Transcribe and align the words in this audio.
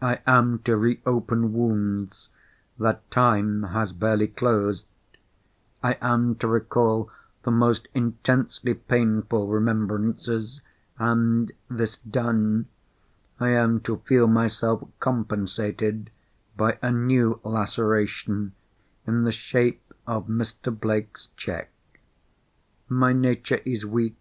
I 0.00 0.20
am 0.26 0.60
to 0.60 0.78
re 0.78 1.02
open 1.04 1.52
wounds 1.52 2.30
that 2.78 3.10
Time 3.10 3.64
has 3.64 3.92
barely 3.92 4.28
closed; 4.28 4.86
I 5.82 5.98
am 6.00 6.36
to 6.36 6.48
recall 6.48 7.10
the 7.42 7.50
most 7.50 7.86
intensely 7.92 8.72
painful 8.72 9.48
remembrances—and 9.48 11.52
this 11.68 11.98
done, 11.98 12.64
I 13.38 13.50
am 13.50 13.80
to 13.80 13.98
feel 14.06 14.26
myself 14.26 14.88
compensated 15.00 16.08
by 16.56 16.78
a 16.80 16.90
new 16.90 17.38
laceration, 17.44 18.54
in 19.06 19.24
the 19.24 19.32
shape 19.32 19.84
of 20.06 20.28
Mr. 20.28 20.74
Blake's 20.74 21.28
cheque. 21.36 21.74
My 22.88 23.12
nature 23.12 23.60
is 23.66 23.84
weak. 23.84 24.16